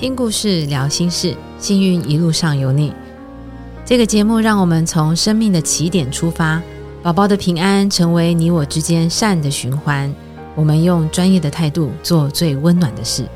[0.00, 2.92] 听故事，聊心事，幸运一路上有你。
[3.84, 6.62] 这个节目让我们从生命的起点出发，
[7.02, 10.14] 宝宝的平安成为你我之间善的循环。
[10.54, 13.26] 我们用专业的态度做最温暖的事。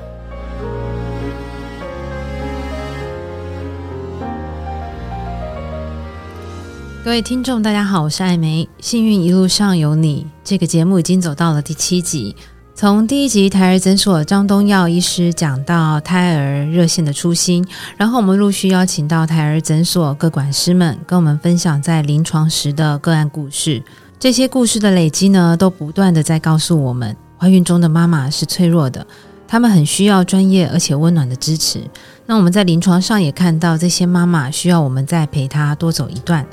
[7.05, 8.69] 各位听众，大家好，我是艾梅。
[8.79, 12.37] 幸运一路上有你，这个节目已经走到了第七集。
[12.83, 17.65] 从第一集胎儿诊所张东耀医师讲到胎儿热线的初心，
[17.97, 23.81] 然后我们陆续邀请到胎儿诊所各管师们跟我们分享在临床时的个案故事。
[24.19, 29.07] 这些故事的累积呢，都不断的在告诉我们，怀孕中的妈妈是脆弱的，
[29.47, 31.81] 她们很需要专业而且温暖的支持。
[32.27, 36.45] 那我们在临床上也看到，这些妈妈需要我们再陪她多走一段。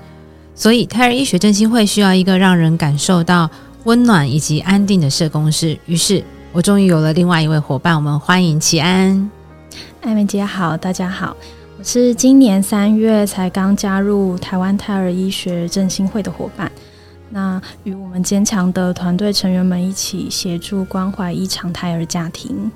[0.54, 3.50] 所以胎儿医学振兴会需要一个让人感受到。
[3.89, 7.96] 温暖以及安定的社工师，于是我终于有了另外一位伙伴。
[7.96, 9.31] 我们欢迎齐安，
[10.01, 11.35] 艾美姐好，大家好，
[11.76, 16.71] 我是今年三月才刚加入台湾胎儿医学振兴会的伙伴。
[17.31, 22.71] 那与我们坚强的团队成员们一起协助关怀异常胎儿家庭。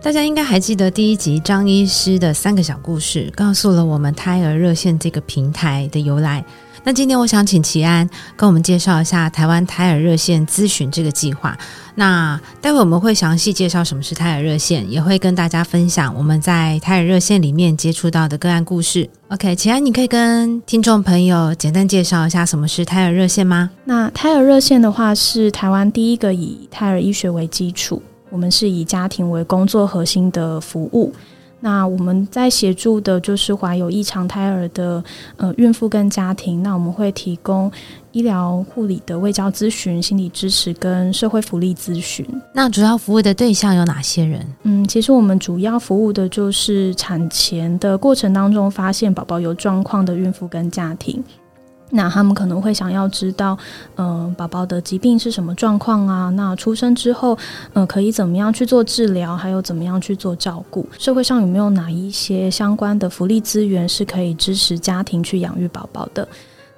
[0.00, 6.44] 大家应该还记得第一集张医师的三个小故事，告诉了我们胎儿热线这个平台的由来。
[6.88, 11.54] 那今天我想请齐安跟我们介绍一下台湾胎儿热线咨询这个计划。
[11.96, 19.06] 那待会我们会详细介绍什么是胎儿热线，也会跟大家分享我们在胎儿热线里面接触到的个案故事。
[19.28, 23.68] OK，齐安，你可以跟听众朋友简单介绍一下什么是胎儿热线吗？
[23.84, 31.12] 那胎儿热线的话是台湾第一个以胎儿医学为基础，我们是以家庭为工作核心的服务。
[31.60, 35.02] 那我们在协助的就是怀有异常胎儿的
[35.36, 37.70] 呃孕妇跟家庭，那我们会提供
[38.12, 42.24] 医疗护理的卫教咨询、心理支持跟社会福利咨询。
[42.52, 44.46] 那主要服务的对象有哪些人？
[44.62, 51.22] 嗯，其实我们主要服务的就是产前的过程当中发现宝宝有状况的孕妇跟家庭。
[51.90, 53.56] 那他们可能会想要知道，
[53.96, 56.28] 嗯，宝宝的疾病是什么状况啊？
[56.30, 57.36] 那出生之后，
[57.72, 59.36] 嗯，可以怎么样去做治疗？
[59.36, 60.86] 还有怎么样去做照顾？
[60.98, 66.28] 社会上有没有哪一些相关的福利资源是可以支持家庭去养育宝宝的？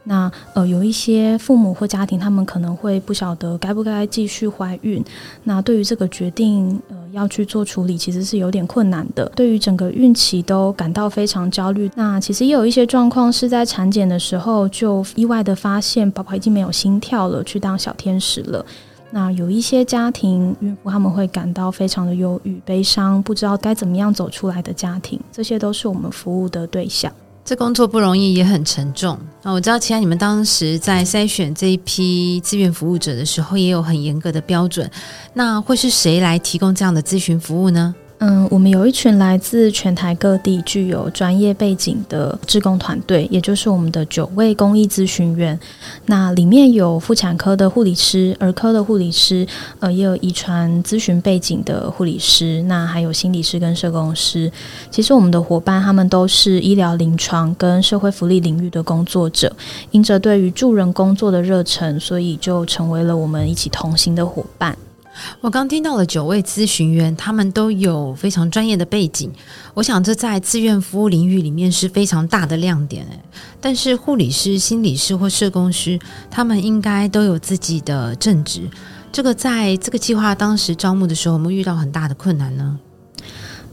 [0.05, 5.05] 那呃，有一些父母或家庭，他们可能会不晓得该不该继续怀孕。
[5.44, 9.31] 那对于这个决定，呃，要去做处理，其实是有点困难的。
[9.37, 11.91] 对于整个孕期都感到非常焦虑。
[11.94, 18.65] 那其实也有一些状况是在产检的时候就意外的发现宝宝已经没有心跳了，去当小天使了。
[19.10, 27.12] 那有一些家庭孕妇他们会感到非常的忧郁、悲伤，不知道该怎么样走出来的家庭，这些都是我们服务的对象。
[27.50, 29.19] 这工作不容易，也很沉重。
[29.43, 34.88] 那我知道，其他你们当时在筛选这一批志愿服务者的时候，也有很严格的标准。
[35.34, 37.93] 那会是谁来提供这样的咨询服务呢？
[38.23, 45.59] 嗯，我们有一群来自全台各地、具有专业背景的志工团队，也就是我们的九位公益咨询员。
[46.05, 49.47] 那里面有妇产科的护理师、儿科的护理师，
[49.79, 54.53] 呃，也有遗传咨询背景的护理师，那还有心理师跟社工师。
[54.91, 59.51] 其实我们的伙伴他们都是医疗临床跟社会福利领域的工作者，
[59.93, 64.77] 因着对于助人工作的热忱，所以就成为了我们一起同行的伙伴。
[65.41, 69.31] 我刚听到了九位咨询员，他们都有非常专业的背景。
[69.75, 73.21] 我想这在志愿服务领域里面是非常大的亮点诶。
[73.61, 75.99] 但是护理师、心理师或社工师，
[76.31, 78.69] 他们应该都有自己的正职。
[79.13, 82.79] 这个在这个计划当时招募的时候，有没有遇到很大的困难呢？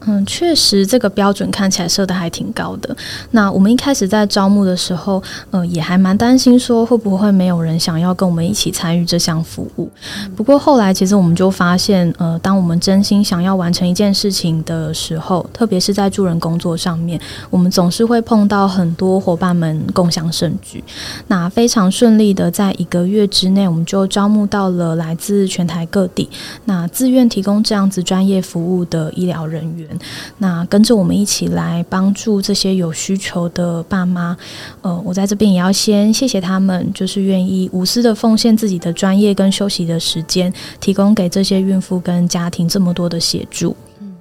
[0.07, 2.95] 嗯，确实这个标准看起来设的还挺高的。
[3.31, 9.89] 那我们一开始在招募的时候，呃，也还蛮担心说会不会没有人想要跟我们一起参与这项服务。
[10.35, 17.19] 不过后来其实我们就发现，呃，当我们真心想要完成一件事情的时候，特别是在助人工作上面，
[17.49, 20.81] 我们总是会碰到很多伙伴们共享盛举。
[21.27, 26.29] 那非常顺利的，在一个月之内，我们就招募到了来自全台各地
[26.63, 29.96] 那自愿提供这样子专业服务的医疗人员。
[30.37, 34.35] 那跟着我们一起来帮助这些有需求的爸妈，
[34.81, 43.75] 呃，我在这边也要先谢谢他们，就是愿意无私的奉献自己的专业跟休息的时间，提供给这些孕妇跟家庭这么多的协助。
[43.99, 44.15] 嗯，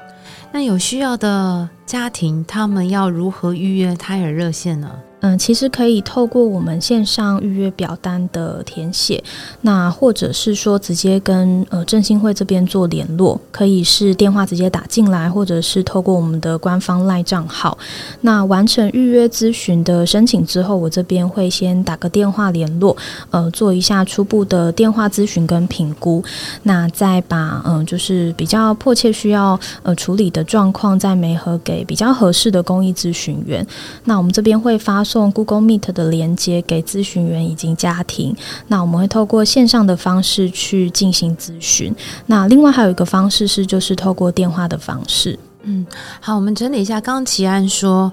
[0.52, 4.90] 那有需要的家庭，他们要如何预约胎儿热线呢？
[5.26, 9.20] 嗯，其实可以透过我们线上预约表单的填写，
[9.62, 17.76] 那或者是说直接跟呃振兴会这边做联络，可以是电话直接打进来，或者是透过我们的官方赖账号。
[18.20, 22.96] 那完成预约咨询的申请之后，我这边会先打个电话联络，
[23.30, 26.22] 呃，做一下初步的电话咨询跟评估，
[26.62, 33.66] 那再把嗯就是比较迫切需要呃处理的状况再媒合给比较合适的公益咨询员。
[34.04, 38.36] 那我们这边会发送 Google Meet 的连接给咨询员以及家庭。
[38.68, 41.94] 那我们会透过线上的方式去进行咨询。
[42.26, 45.38] 那另外还有一个方式是，就是透过电话的方式。
[45.62, 45.86] 嗯，
[46.20, 47.00] 好，我们整理一下。
[47.00, 48.12] 刚刚齐安说，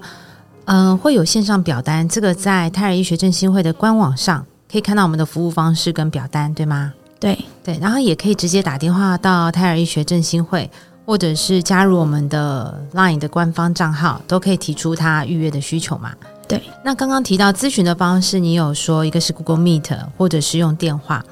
[0.64, 6.92] 嗯，会有线上表单，这个在胎儿医学振兴会的官网上可以看到我们的服务方式跟表单，对吗？
[7.20, 10.70] 对对，然后也可以直接打电话到胎儿医学振兴会。
[11.06, 16.10] 或者是加入我们的 LINE 的官方账号，都可以提出他预约的需求嘛？
[16.46, 16.62] 对。
[16.84, 21.24] 那刚刚提到咨询的方式，你有说一个是 Google Meet，或者是用电话。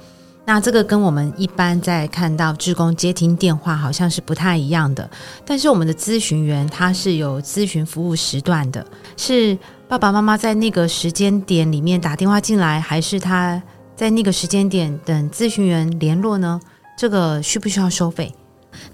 [0.44, 5.08] 那这个跟我们一般在看到志工接听电话好像是不太一样的。
[5.46, 8.84] 但是我们的咨询员他是有咨询服务时段的，
[9.16, 9.56] 是
[9.86, 13.62] 爸爸妈妈在那个时间点里面打电话进来，还是他
[13.94, 16.60] 在那个时间点等咨询员联络呢？
[16.98, 18.34] 这个需不需要收费？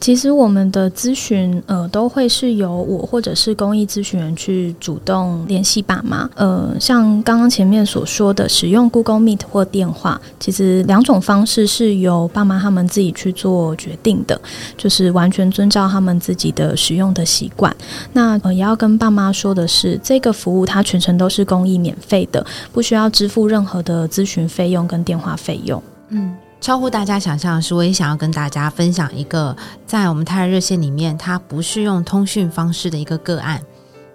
[0.01, 6.29] 其实我们的咨询，呃，都会是由我或者是公益咨询员去主动联系爸妈。
[6.35, 14.41] 呃，像刚刚前面所说的，使用 Google Meet 或电话，其实两种方式是由爸妈他们自己去做决定的，
[14.77, 17.75] 就是完全遵照他们自己的使用的习惯。
[18.13, 25.83] 那，也要跟爸妈说的是，这个服务它全程都是公益免费的，不需要支付任何的咨询费用跟电话费用。
[26.11, 26.35] 嗯。
[26.61, 29.57] 超乎大家想象的是，我也想要跟大家分享一个
[29.87, 33.63] 在我们胎儿热线里面，它不是用通讯方式的一个个案。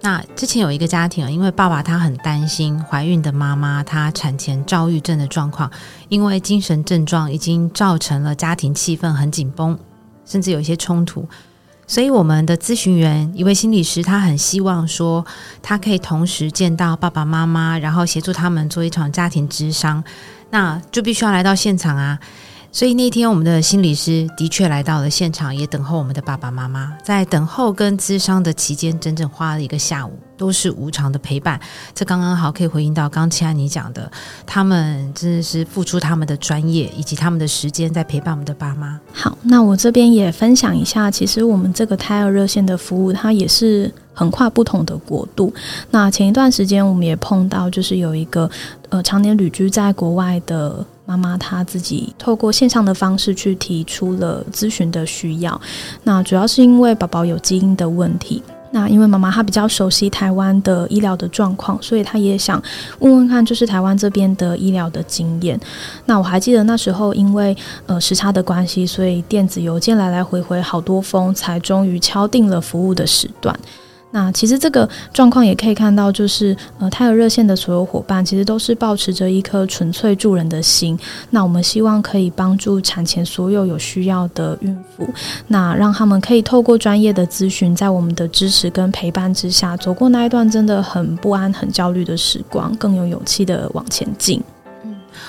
[0.01, 5.71] 那之前有一个家庭，因为爸爸他很担心怀孕的妈妈她产前躁郁症的状况，
[6.09, 9.79] 因为精神症状已经造成了家庭气氛很紧绷，
[10.25, 11.25] 甚至有一些冲突。
[11.87, 15.25] 所以我们的咨询员一位心理师，他很希望说，
[15.61, 20.03] 他可以同时见到爸爸妈妈，然后协助他们做一场家庭之商。
[20.53, 22.19] 那就必须要来到现场啊！
[22.71, 26.95] 所以那天我们的心理师的确来到了现场，也等候我们的爸爸妈妈。
[27.03, 31.59] 在等候跟咨商的期间，整整花了一个下午，都是无偿的陪伴。
[31.95, 34.11] 这刚刚好可以回应到刚才你讲的，
[34.45, 38.99] 他们真的是付出他们的专业以及他们的时间在陪伴我们的爸妈。
[39.11, 43.91] 好，那我这边也分享一下，其实我们这个胎儿热线的服务，它也是。
[44.13, 45.53] 横跨不同的国度。
[45.91, 48.49] 那前一段时间，我们也碰到，就是有一个
[48.89, 55.59] 呃常年旅居在国外的妈妈，她自己透过线上的方式去提出了咨询的需要。
[56.03, 58.41] 那主要是因为宝宝有基因的问题。
[58.75, 62.59] 那因为妈妈她比较熟悉台湾的医疗的状况，所以她也想
[62.97, 65.59] 问问看，就是台湾这边的医疗的经验。
[66.05, 67.55] 那我还记得那时候，因为
[67.85, 73.55] 呃时差的关系，所以电子邮件来来回回好多封，才终于敲定了服务的时段。
[74.13, 80.97] 那其实这个状况也可以看到，就是呃，胎儿热线的所有伙伴其实都是保持着一颗纯粹助人的心。
[81.31, 85.05] 那我们希望可以帮助产前所有有需要的孕妇，
[85.47, 94.39] 那让他们可以透过专业的咨询，在我们的支持跟陪伴之下，走过那一段真的很不安、很焦虑的时光，更有勇气的往前进。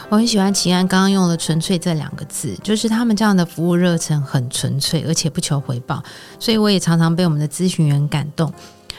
[0.09, 6.03] 我很喜欢齐安刚刚用了“纯粹”这两个字，就是他们这样的服务热忱很纯粹，而且不求回报，
[6.39, 8.53] 所以我也常常被我们的咨询员感动。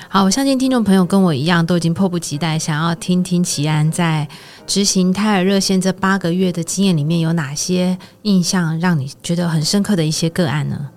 [0.07, 4.27] 好，我相信听众朋友跟我一样，都已经迫不及待想要听听齐安在
[4.67, 10.89] 执行胎儿热线这八个月的经验里面有哪些印象，让你觉得很深刻的一些个案呢？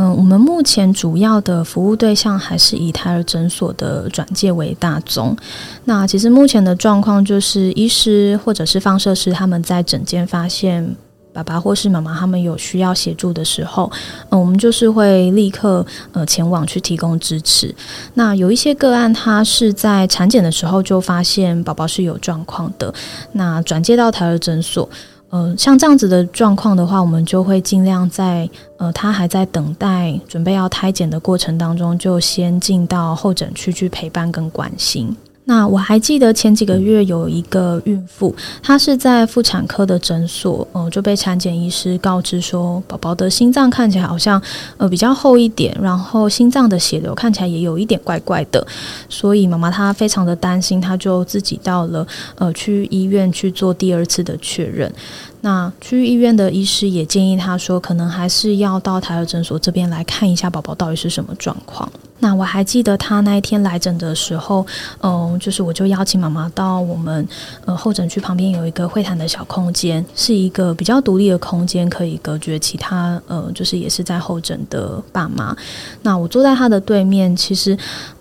[0.00, 5.36] 嗯，我们目前主要的服务对象还是以胎儿诊所的转介为大宗。
[5.84, 10.96] 那其实目前的状况就是，医师或者是放射师他们在诊间发现。
[11.32, 13.88] 爸爸或是妈妈他们有需要协助的时候，
[14.30, 17.72] 嗯，我们就是会立刻呃前往去提供支持。
[18.14, 22.92] 那有一些个案，他是在产检的时候就发现宝宝是有状况的，
[23.34, 24.90] 那转接到胎儿诊所，
[25.30, 35.16] 呃，像这样子的状况的话，我们就会尽量在呃他还在等待准备要胎检的过程当中，就先进到候诊区去陪伴跟关心。
[35.50, 44.40] 那我还记得前几个月有一个孕妇，她是在妇产科的诊所，呃，就被产检医师告知说，宝宝的心脏看起来好像
[44.76, 48.64] 呃比较厚一点，然后心脏的血流看起来也有一点怪怪的，
[49.08, 54.92] 所以妈妈她非常的担心，她就自己到了呃去医院去做第二次的确认。
[55.40, 61.90] 那去医院的医师也建议她说，可能还是要到胎儿诊所这边来看一下宝宝到底是什么状况。
[62.20, 64.64] 那我还记得他那一天来诊的时候，
[65.00, 67.26] 嗯，就是我就邀请妈妈到我们
[67.64, 75.56] 呃候诊区旁边有一个会谈的小空间，是一个比较独立的空间，可以隔绝其他呃，就是也是在候诊的爸妈。
[76.02, 77.74] 那我坐在他的对面，其实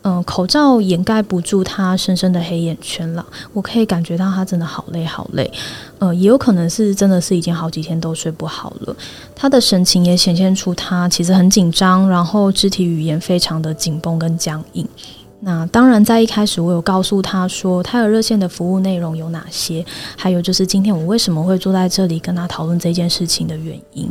[0.04, 5.52] 嗯，口罩掩盖不住他深深的黑眼圈了，我可以感觉到他真的好累好累，
[6.00, 8.96] 呃，也有可能是真的是已经好几天都睡不好了。
[9.36, 13.89] 他的神情也显现出他其实很紧张，然后肢体语言非常的紧。
[13.90, 14.88] 紧绷跟僵硬。
[15.40, 19.84] 那当然，在一开始我有告诉他说，胎儿热线的服务内容有哪些，
[20.16, 24.08] 还有就是今天我为什么会坐在这里跟他讨论这件事情的原因。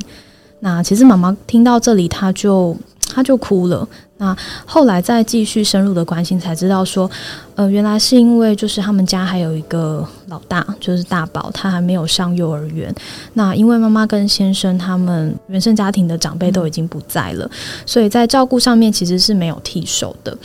[0.61, 2.77] 那其实妈妈听到这里，她就
[3.09, 3.88] 她就哭了。
[4.21, 4.37] 那
[4.67, 7.09] 后来再继续深入的关心，才知道说，
[7.55, 12.93] 呃，原来是因为就是他们家还有一个老大，就是大宝，他还没有上幼儿园。
[13.35, 17.49] 那因为妈妈跟先生他们原生家庭的长辈都已经不在了，
[17.87, 20.37] 所以在照顾上面其实是没有替手的。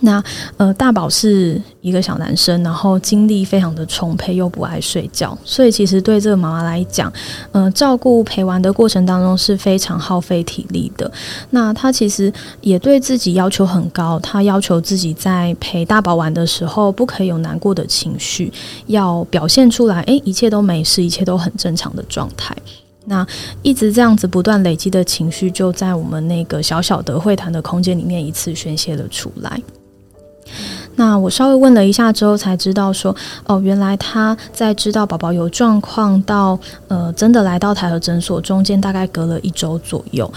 [0.00, 0.22] 那
[0.58, 7.10] 呃，大宝是一个小男生，然后精力非常的充沛，又不爱睡觉，所以其实对这个妈妈来讲，
[7.52, 11.10] 呃，照顾陪玩的过程当中是非常耗费体力的。
[11.50, 18.52] 那她其实也对自己要求很高，她要求自己在陪大宝玩的时候，不可以有难过的情绪，
[18.86, 22.54] 要表现出来，诶，一切都没事，一切都很正常的状态。
[23.06, 23.26] 那
[23.62, 29.60] 一直这样子不断累积的情绪，就在我们那个小小的会谈的空间里面，一次宣泄了出来。
[30.96, 33.14] 那我稍微问了一下之后，才知道说，
[33.46, 36.58] 哦，原来他在知道宝宝有状况到
[36.88, 40.32] 呃真的来到台和诊所中间，大概隔了一周左右。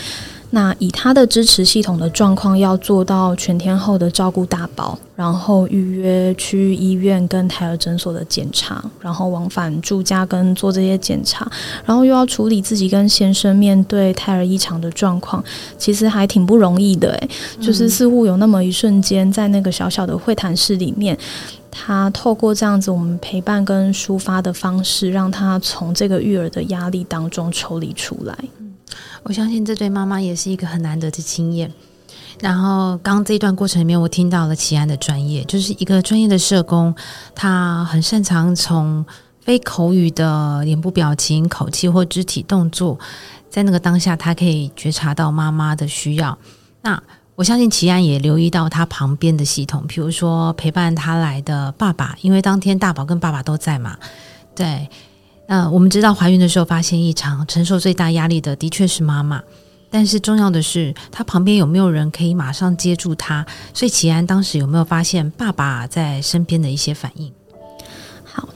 [0.50, 11.46] 那以他的支持系统的状况，要做到全天候的照顾大宝，然后预约去医院跟胎儿诊所的检查，然后往返住家跟做这些检查，
[11.86, 15.44] 然后又要处理自己跟先生面对胎儿异常的状况，
[15.78, 21.18] 其实还挺不容易的诶，就是似乎有那么一瞬间，在那个小小的会谈室里面，
[21.70, 28.34] 他透过这样子我们陪伴跟抒发的方式，让他从这个育儿的压力当中抽离出来。
[29.24, 31.72] 我相信这对妈妈也是一个很难得的经验。
[32.40, 36.94] 然后，刚这一段过程里面，我听到了齐安的专业，就是一个专业的社工，
[37.34, 39.04] 他很擅长从
[39.42, 43.00] 非口语的脸部表情、口气或肢体动作，
[43.50, 46.38] 在那个当下，他可以觉察到妈妈的需要。
[46.82, 47.02] 那
[47.34, 53.98] 我相信齐安也留意到他旁边的系统，比如说陪伴他来的爸爸，因为当天大宝跟爸爸都在嘛，
[54.56, 54.88] 对。
[55.48, 59.42] 呃，我们知道怀孕的时候发现异常，承受最大压力的的确是妈妈，
[59.90, 63.46] 但是重要的是，她旁边有没有人可以马上接住她？
[63.74, 67.32] 所以齐安当时有没有发现爸爸在身边的一些反应？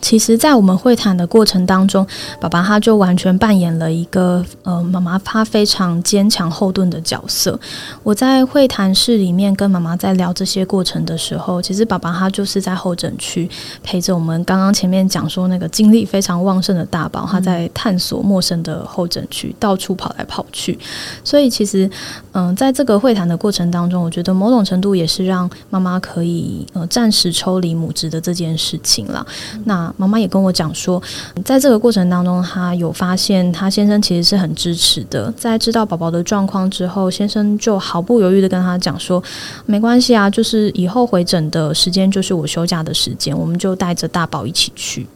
[0.01, 2.05] 其实，在我们会谈的过程当中，
[2.39, 7.57] 爸爸他就完全扮演了一个呃妈妈他非常坚强后盾的角色。
[8.03, 13.49] 我在会谈室里面跟妈妈在聊这些过程的时候，其实爸爸他就是在候诊区
[13.83, 14.43] 陪着我们。
[14.43, 20.77] 刚刚前面讲说那个精力非常旺盛的大宝，他在探索陌生的候诊区，到处跑来跑去。
[21.23, 21.89] 所以其实，
[22.33, 29.25] 嗯，在这个会谈的过程当中，我觉得某种程度也是让妈妈可以呃暂时抽离母职的这件事情了。
[29.71, 31.01] 那妈妈也跟我讲说，
[31.45, 35.33] 在这个过程当中，她有发现她先生其实是很支持的。
[35.37, 39.23] 在知道宝宝的状况之后，先生就毫不犹豫的跟他讲说
[39.65, 45.07] ：“没关系啊，就是以后回诊的时间就是我休假的时间，我们就带着大宝一起去。”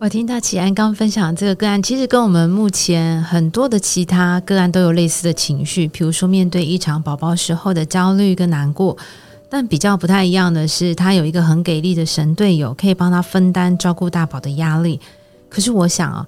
[0.00, 8.94] 我听到启安刚分享这个个案，其实跟我们目前很多的其他个案都有类似的情绪，比如说面对异常宝宝时候的焦虑跟难过。
[9.50, 15.00] 但比较不太一样的是，他有一个很给力的神队友，可以帮他分担照顾大宝的压力。
[15.48, 16.26] 可是我想啊，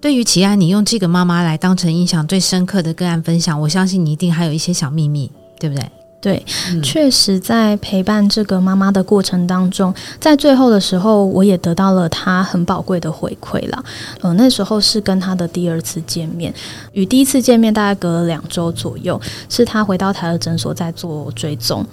[0.00, 5.90] 对于齐安，你用这个妈妈来当成印象最深刻的个案分享，我相信你一定还有一些小秘密，对不对？
[6.20, 6.44] 对，
[6.82, 13.84] 确实在陪伴这个妈妈的过程当中，在最后的时候，我也得到了她很宝贵的回馈了。
[14.20, 16.52] 呃，那时候是跟她的第二次见面，
[16.92, 21.86] 与第一次见面大概隔了两周左右，是她回到台的诊所在做追踪。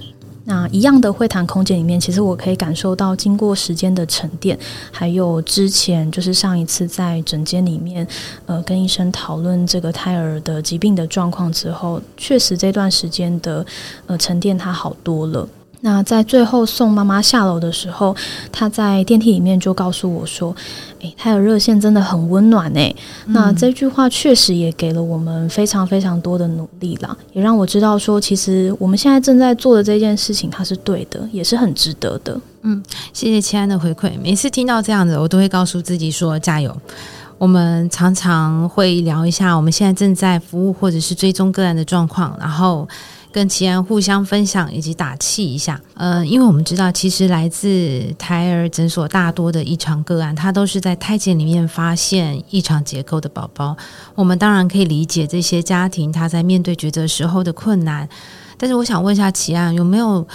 [0.45, 4.57] 那一样的会谈空间里面，其实我可以感受到，经过时间的沉淀，
[4.91, 8.07] 还有之前就是上一次在诊间里面，
[8.45, 13.65] 呃，跟医生讨论这个胎儿的疾病的状况之后，确实这段时间的
[14.05, 15.47] 呃沉淀，它好多了。
[15.85, 18.15] 那在最后送妈妈下楼的时候，
[18.51, 20.53] 他在电梯里面就告诉我说
[21.01, 22.93] ：“诶，她的热线真的很温暖诶。
[23.27, 32.35] 那这句话确实也给了我们非常非常多的努力啦，也让我知道说，其实我们现在正在做的这件事情，它是对的，也是很值得的。
[32.63, 32.81] 嗯，
[33.13, 34.11] 谢谢亲爱的回馈。
[34.19, 36.75] 每次听到这样子，我都会告诉自己说：加油。
[37.37, 42.87] 我们常常会聊一下我们现在正在服务或者是追踪个案的状况，然后。
[43.35, 45.77] 跟齐安互相分享以及打气一下。
[45.95, 53.75] 呃，因为我们知道，其实来自胎儿诊所大多的异常个案，它都是在胎检里面发现异常结构的宝宝。
[54.15, 58.07] 我们当然可以理解这些家庭他在面对抉择时候的困难，
[58.57, 60.25] 但是我想问一下齐安，有没有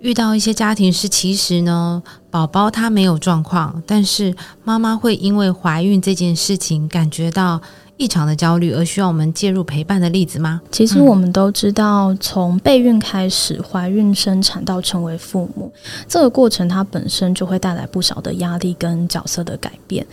[0.00, 7.60] 遇到一些家庭是其实呢，宝宝他没有状况，但是妈妈会因为怀孕这件事情感觉到。
[7.98, 10.62] 异常的焦虑而需要我们介入陪伴的例子吗？
[10.70, 15.70] 其实我们都知道，从备孕开始，怀孕生产到成为父母，
[16.06, 20.06] 这个过程它本身就会带来不少的压力跟角色的改变。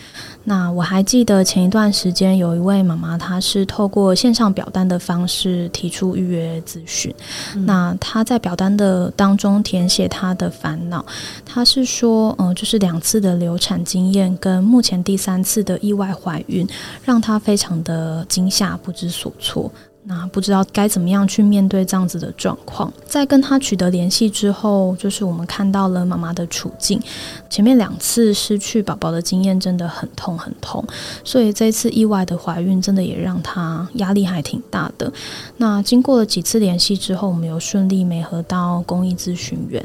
[0.48, 7.14] 那我还记得前一段时间有一位妈妈，她是透过线上表单的方式提出预约咨询。
[7.66, 11.04] 那她在表单的当中填写她的烦恼，
[11.44, 16.68] 她是说，嗯，就是两次的流产经验跟目前第三次的意外怀孕，
[17.04, 19.72] 让她非常的惊吓，不知所措。
[20.08, 22.92] 那不知道该怎么样去面对这样子的状况。
[23.08, 27.02] 在跟他取得联系之后，就是我们看到了妈妈的处境。
[27.50, 30.86] 前面两次失去宝宝的经验真的很痛很痛，
[31.24, 35.12] 所以这次意外的怀孕真的也让他压力还挺大的。
[35.58, 39.84] 那经过了几次联系之后，我们有顺利没合到公益咨询员。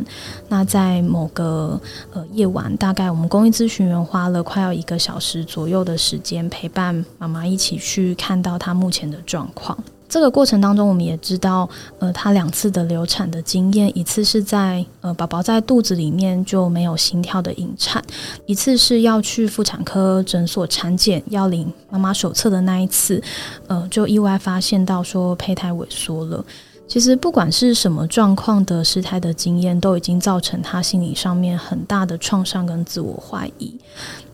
[0.49, 1.81] 那在某个
[2.13, 9.79] 呃夜晚，大概我们公益咨询员花了快要一个小时左右的时间，陪伴妈妈一起去看到她目前的状况。
[10.11, 11.67] 这个过程当中，我们也知道，
[12.01, 18.05] 呃，她两次的流产的经验，一次是在呃宝宝在肚子里面就没有心跳的引产，
[18.45, 23.23] 一次是要去妇产科诊所产检要领妈妈手册的那一次，
[23.69, 26.45] 呃，就意外发现到说胚胎萎缩了。
[26.89, 33.79] 其实不管是什么状况的失胎的经验，都已经造成她心理上面很大的创伤跟自我怀疑。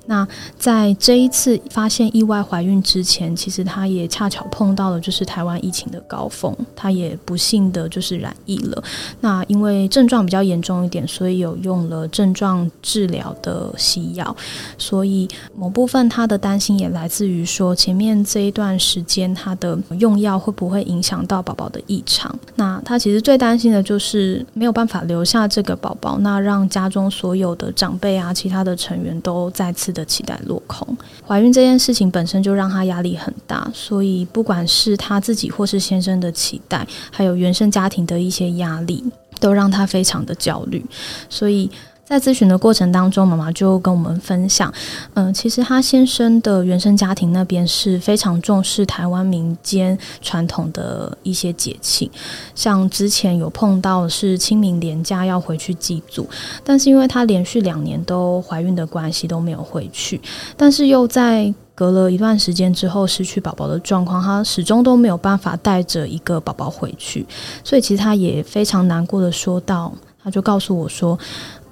[0.07, 8.83] 那在这一次发现意外怀孕之前，其实她也恰巧碰到了就是台湾疫情的高峰，她也不幸的就是染疫了。
[9.21, 14.35] 那因为症状比较严重一点，所以有用了症状治疗的西药。
[14.79, 22.33] 所以某部分她的担心也来自于说，前面这一段时间她的用药会不会影响到宝宝的异常？
[22.55, 29.96] 那她其实最担心的就是没有办法留下这个宝宝，那让家中所有的长辈啊，其他的成员都再次。
[29.97, 30.87] 的期待落空，
[31.27, 39.03] 怀孕这件事情本身就让她压力很大，所以不管是她自己或是先生的期待，还有原生家庭的一些压力，
[39.41, 40.85] 都让她非常的焦虑，
[41.31, 41.71] 所以。
[42.09, 44.73] 在咨询的过程当中，妈妈就跟我们分享，
[45.15, 52.09] 嗯，其实她先生的原生家庭那边是非常重视台湾民间传统的一些节庆，
[52.55, 56.29] 像之前有碰到是清明年假要回去祭祖，
[56.63, 60.21] 但是因为她连续两年都怀孕的关系都没有回去，
[60.57, 67.27] 但是又在隔了一段时间之后失去宝宝的状况，她始终都没有办法带着一个宝宝回去，
[67.65, 69.93] 所以其实她也非常难过的说到，
[70.23, 71.19] 她就告诉我说。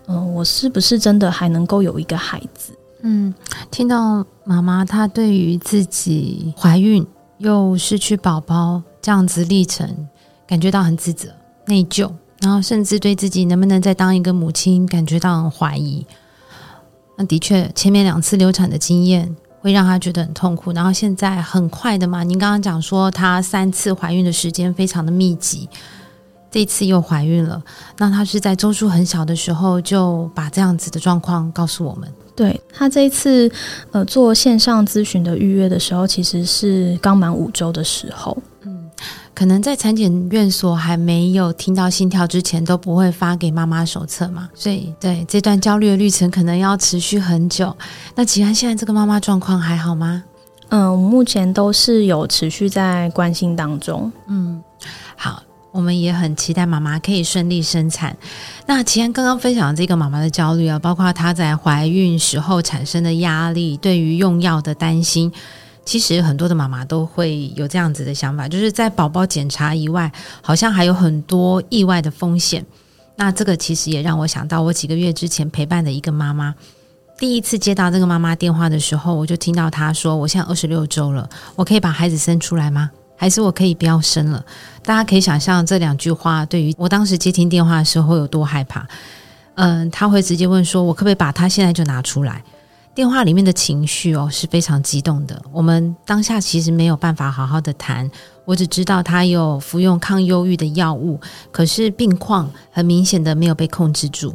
[0.07, 2.73] 嗯，我是不是真的还能够有一个孩子？
[3.03, 3.35] 嗯，
[3.71, 7.07] 听到妈妈她对于自己怀孕
[7.39, 10.09] 又失去宝宝这样子历程，
[10.47, 11.29] 感觉到很自责、
[11.67, 16.07] 内疚，然后甚至对自己能不能再当一个母亲感觉到很怀疑。
[17.17, 25.69] 那的确，前面两次流产的经验会让她觉得很痛苦，然后现在很快的嘛，您刚刚讲说她三次怀孕的时间非常的密集。
[26.55, 27.61] 这次又怀孕了，
[27.99, 32.09] 那她是在周数很小的时候就把这样子的状况告诉我们。
[32.37, 33.51] 对她这一次
[33.91, 38.39] 呃做线上咨询的预约的时候，其实是刚满五周的时候。
[38.63, 38.89] 嗯，
[39.35, 44.49] 可能在产检院所还没有听到心跳之前，都不会发给妈妈手册嘛。
[44.55, 47.77] 所以对这段焦虑的历程，可能要持续很久。
[48.15, 50.23] 那吉安现在这个妈妈状况还好吗？
[50.69, 54.13] 嗯，目前都是有持续在关心当中。
[54.29, 54.63] 嗯，
[55.17, 55.43] 好。
[55.75, 58.17] 我们也很期待妈妈可以顺利生产。
[58.65, 65.33] 那齐安刚刚分享的这个妈妈的焦虑啊，包括她在怀孕时候产生的压力，对于用药的担心，
[65.85, 72.65] 其实很多的妈妈都会有这样子的想法，就是在宝宝检查以外，好像还有很多意外的风险。
[73.17, 76.55] 那这个其实也让我想到，我几个月之前陪伴的一个妈妈，
[77.19, 84.45] 第一次接到这个妈妈电话的时候，我就听到她说：“我现在二十六周了，我可以把孩子生出来吗？”还是我可以不要生了？
[84.83, 88.87] 大家可以想象这两句话对于我当时接听电话的时候有多害怕。
[89.55, 92.43] 嗯，他会直接问说：“我可不可以把他现在就拿出来？”
[92.95, 95.41] 电话里面的情绪哦是非常激动的。
[95.53, 98.09] 我们当下其实没有办法好好的谈，
[98.45, 104.35] 我只知道他有服用抗忧郁的药物，可是病况很明显的没有被控制住。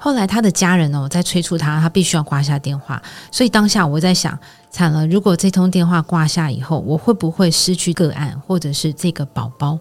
[0.00, 3.00] 后来他的家人哦在催促他，他必须要挂下电话。
[3.30, 4.36] 所以当下我在想，
[4.72, 9.78] 惨了，如果这通电话挂下以后，我会不会失去个案，或者是这个宝宝？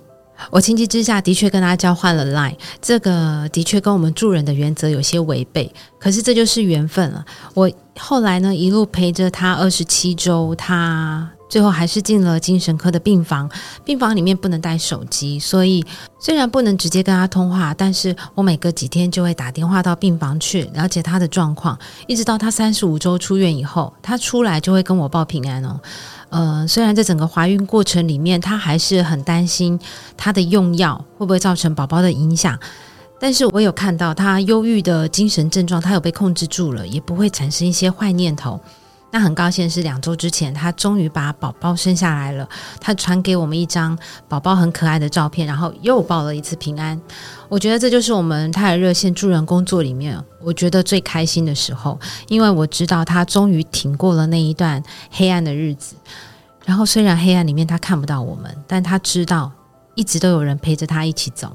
[0.49, 7.23] 我情急之下的确跟他交换了 line，这个的确跟我们助人的原则有些违背，可是这就是缘分了。
[7.53, 13.51] 我后来呢一路陪着他二十七周，他最后还是进了精神科的病房，
[13.83, 15.85] 病房里面不能带手机，所以
[16.17, 25.77] 虽然不能直接跟他通话，但是我每隔几天就会打电话到病房去了解他的状况，一直到他三十五周出院以后，他出来就会跟我报平安哦。
[26.29, 29.77] 呃，虽然在整个怀孕过程里面，她还是很担心
[30.15, 32.57] 她的用药会不会造成宝宝的影响，
[33.19, 38.57] 但是我有看到她忧郁的精神症状，她有被控制住了，也不会产生一些坏念头。
[39.11, 42.47] 那很高兴是两周之前，他终于把宝宝生下来了。
[42.79, 43.97] 他传给我们一张
[44.29, 46.99] 宝宝很可爱的照片，然后又报了一次平安。
[47.49, 55.95] 我觉得这就是我们泰尔热线助人工作里面，我觉得最开心的时候，因为我知道他终于挺过了那一段黑暗的日子。
[56.63, 59.51] 然后虽然黑暗里面他看不到我们，但他知道
[59.95, 61.53] 一直都有人陪着他一起走。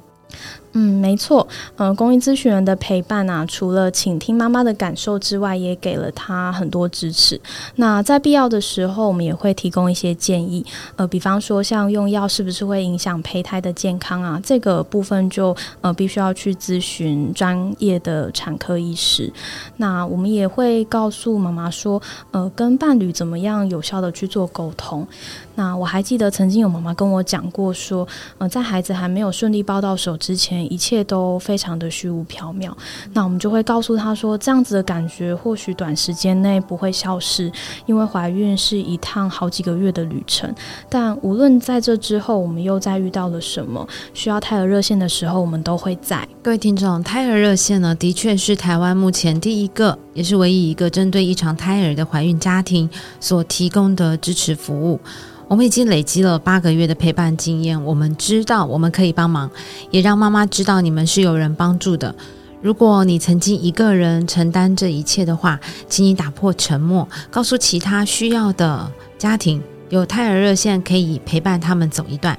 [0.79, 7.41] 嗯，没错，呃，公益咨询人的陪伴啊，除了倾听妈妈的感受之外，也给了她很多支持。
[7.77, 10.63] 那在必要的时候，我们也会提供一些建议，
[10.97, 14.39] 呃，比方说像用药是不是会影响胚胎的健康啊？
[14.45, 19.33] 这个部分就呃必须要去咨询专业的产科医师。
[19.79, 25.09] 那我们也会告诉妈妈说，呃，跟伴侣怎么样有效的去做沟通。
[25.55, 30.66] 那我还记得曾经有妈妈跟我讲过说，呃，在孩子还没有顺利抱到手之前。
[30.67, 32.73] 一切都非常的虚无缥缈，
[33.13, 37.51] 那我们就会告诉他说，这样子的感觉或许短时间内不会消失，
[37.87, 40.53] 因为怀孕是一趟好几个月的旅程。
[40.89, 46.27] 但无论在这之后，我们又再遇到了什么需要胎儿热线的时候，我们都会在。
[46.43, 52.89] 各位听众，胎儿热线呢，的确是台湾目前第一个，也是唯一一个针对异常胎儿的怀孕家庭
[53.21, 55.01] 所提供的支持服务。
[55.49, 59.51] 我们已经累积了八个月的陪伴经验，我们知道我们可以帮忙，
[59.91, 62.15] 也让妈妈知道你们是有人帮助的。
[62.63, 72.37] 如果你曾经一个人承担这一切的话，请你打破沉默，告诉其他需要的家庭，有胎儿热线可以陪伴他们走一段。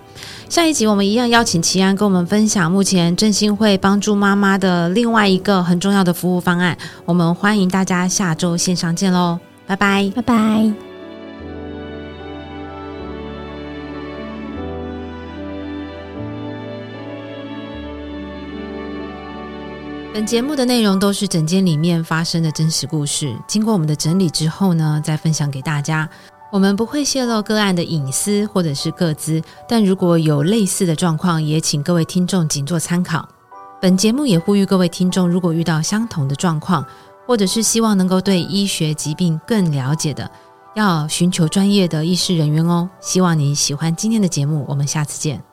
[0.49, 6.77] 下一集我们一样邀请齐安跟我们分享目前振兴会帮助妈妈的另外一个很重要的服务方案。
[7.05, 10.86] 我们欢迎大家下周线上见喽，拜拜，拜拜。
[20.17, 26.09] 本节目的内容都是整间里面发生的真实故事，经过我们的整理之后呢，再分享给大家。
[26.51, 33.29] 我们不会泄露个案的隐私或者是个资，但如果有类似的状况，也请各位听众仅做参考。
[33.79, 36.83] 本节目也呼吁各位听众，如果遇到相同的状况，
[37.27, 40.31] 或者是希望能够对医学疾病更了解的，
[40.73, 42.89] 要寻求专业的医师人员哦。
[42.99, 45.46] 希望你喜欢今天的节目，我们下次见。